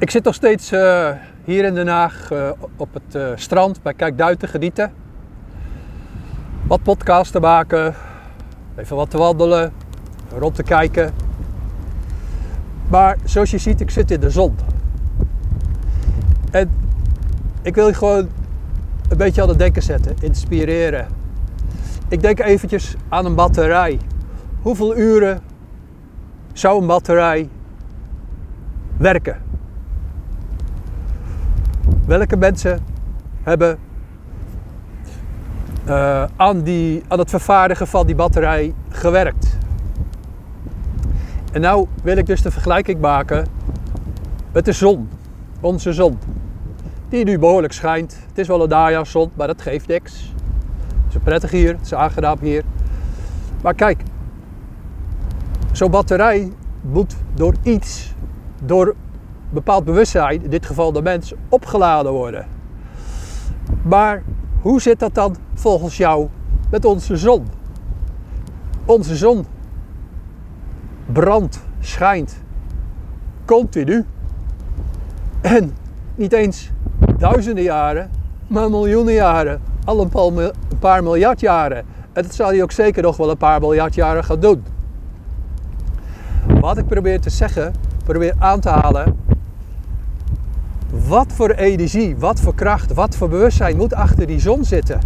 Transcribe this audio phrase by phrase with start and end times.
[0.00, 1.10] Ik zit nog steeds uh,
[1.44, 4.92] hier in Den Haag uh, op het uh, strand bij Kijkduin te genieten.
[6.66, 7.94] Wat podcasts te maken,
[8.76, 9.72] even wat te wandelen,
[10.38, 11.12] rond te kijken.
[12.88, 14.56] Maar zoals je ziet, ik zit in de zon.
[16.50, 16.70] En
[17.62, 18.28] ik wil je gewoon
[19.08, 21.06] een beetje aan het denken zetten, inspireren.
[22.08, 23.98] Ik denk eventjes aan een batterij.
[24.62, 25.40] Hoeveel uren
[26.52, 27.48] zou een batterij
[28.96, 29.47] werken?
[32.08, 32.80] Welke mensen
[33.42, 33.78] hebben
[35.88, 39.58] uh, aan, die, aan het vervaardigen van die batterij gewerkt?
[41.52, 43.46] En nou wil ik dus de vergelijking maken
[44.52, 45.08] met de zon,
[45.60, 46.18] onze zon.
[47.08, 48.18] Die nu behoorlijk schijnt.
[48.28, 50.32] Het is wel een najaarzon, maar dat geeft niks.
[51.04, 52.64] Het is prettig hier, het is aangenaam hier.
[53.62, 54.02] Maar kijk,
[55.72, 58.14] zo'n batterij moet door iets,
[58.64, 58.94] door
[59.50, 62.46] bepaald bewustzijn, in dit geval de mens, opgeladen worden.
[63.82, 64.22] Maar
[64.60, 66.28] hoe zit dat dan volgens jou
[66.70, 67.46] met onze zon?
[68.84, 69.46] Onze zon
[71.12, 72.42] brandt, schijnt
[73.44, 74.04] continu.
[75.40, 75.76] En
[76.14, 76.70] niet eens
[77.18, 78.10] duizenden jaren,
[78.46, 79.60] maar miljoenen jaren.
[79.84, 81.84] Al een paar miljard jaren.
[82.12, 84.64] En dat zal hij ook zeker nog wel een paar miljard jaren gaan doen.
[86.60, 89.16] Wat ik probeer te zeggen, probeer aan te halen,
[91.08, 95.00] wat voor energie, wat voor kracht, wat voor bewustzijn moet achter die zon zitten?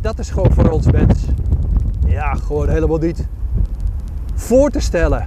[0.00, 1.24] Dat is gewoon voor ons mens.
[2.06, 3.26] Ja, gewoon helemaal niet
[4.34, 5.26] voor te stellen.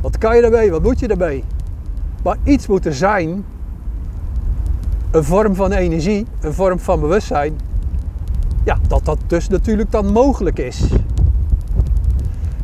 [0.00, 0.70] Wat kan je ermee?
[0.70, 1.44] Wat moet je ermee?
[2.22, 3.44] Maar iets moet er zijn.
[5.10, 7.58] Een vorm van energie, een vorm van bewustzijn.
[8.64, 10.80] Ja, dat dat dus natuurlijk dan mogelijk is.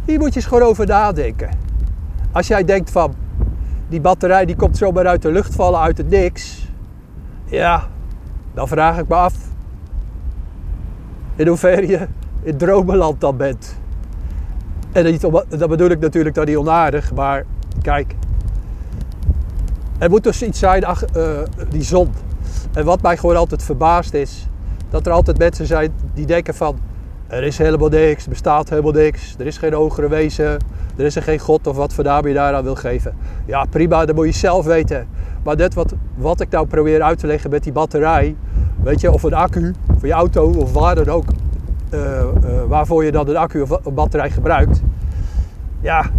[0.04, 1.48] Hier moet je eens gewoon over nadenken.
[2.32, 3.14] Als jij denkt van,
[3.92, 6.68] die batterij die komt zomaar uit de lucht vallen uit het niks.
[7.44, 7.88] Ja,
[8.54, 9.34] dan vraag ik me af
[11.36, 12.06] in hoeverre je
[12.42, 13.76] in dromenland dan bent.
[14.92, 17.44] En dat bedoel ik natuurlijk dan niet onaardig, maar
[17.82, 18.14] kijk.
[19.98, 21.38] Er moet dus iets zijn, ach, uh,
[21.68, 22.10] die zon.
[22.72, 24.48] En wat mij gewoon altijd verbaast is,
[24.90, 26.78] dat er altijd mensen zijn die denken van,
[27.32, 30.58] er is helemaal niks, er bestaat helemaal niks, er is geen hogere wezen,
[30.96, 33.14] er is er geen God of wat voor naam je daaraan wil geven.
[33.46, 35.06] Ja, prima, dat moet je zelf weten.
[35.42, 38.36] Maar net wat, wat ik nou probeer uit te leggen met die batterij,
[38.82, 41.24] weet je, of een accu voor je auto of waar dan ook,
[41.90, 42.24] uh, uh,
[42.68, 44.80] waarvoor je dan een accu of een batterij gebruikt.
[45.80, 46.10] Ja,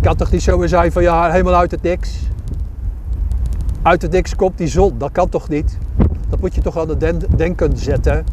[0.00, 2.18] kan toch niet zo zijn van ja, helemaal uit het niks.
[3.82, 5.78] Uit het niks komt die zon, dat kan toch niet?
[6.28, 8.24] Dat moet je toch aan het denken zetten.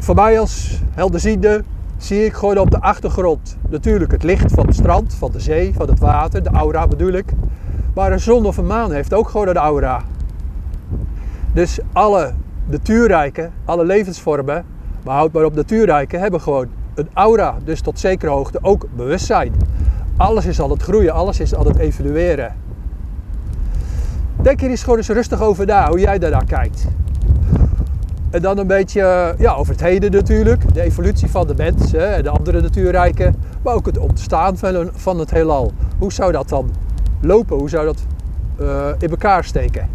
[0.00, 1.64] Voor mij als helderziende
[1.96, 5.74] zie ik gewoon op de achtergrond natuurlijk het licht van het strand, van de zee,
[5.74, 7.32] van het water, de aura bedoel ik.
[7.94, 10.02] Maar een zon of een maan heeft ook gewoon een aura.
[11.52, 12.32] Dus alle
[12.64, 14.64] natuurrijken, alle levensvormen,
[15.04, 17.56] maar houd maar op natuurrijken, hebben gewoon een aura.
[17.64, 19.52] Dus tot zekere hoogte ook bewustzijn.
[20.16, 22.54] Alles is aan het groeien, alles is aan het evolueren.
[24.42, 26.86] Denk hier eens gewoon eens rustig over na, hoe jij daarnaar kijkt.
[28.30, 32.22] En dan een beetje ja, over het heden natuurlijk, de evolutie van de mens en
[32.22, 35.72] de andere natuurrijken, maar ook het ontstaan van, van het heelal.
[35.98, 36.70] Hoe zou dat dan
[37.20, 37.56] lopen?
[37.56, 38.06] Hoe zou dat
[38.60, 39.88] uh, in elkaar steken?